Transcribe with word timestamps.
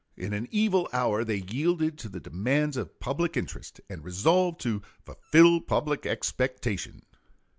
In 0.17 0.33
an 0.33 0.47
evil 0.49 0.89
hour 0.91 1.23
they 1.23 1.43
yielded 1.47 1.99
to 1.99 2.09
the 2.09 2.19
demands 2.19 2.75
of 2.75 2.99
"public 2.99 3.37
interest," 3.37 3.81
and 3.87 4.03
resolved 4.03 4.59
to 4.61 4.81
"fulfill 5.05 5.61
public 5.61 6.07
expectation." 6.07 7.03